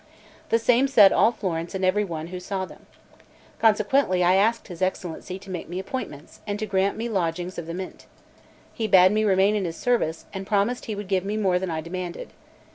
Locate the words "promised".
10.47-10.85